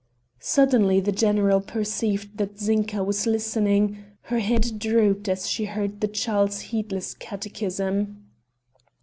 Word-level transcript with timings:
Suddenly 0.39 0.99
the 0.99 1.11
general 1.11 1.61
perceived 1.61 2.39
that 2.39 2.57
Zinka 2.59 3.03
was 3.03 3.27
listening; 3.27 4.03
her 4.21 4.39
head 4.39 4.79
drooped 4.79 5.29
as 5.29 5.47
she 5.47 5.65
heard 5.65 6.01
the 6.01 6.07
child's 6.07 6.59
heedless 6.61 7.13
catechism. 7.13 8.23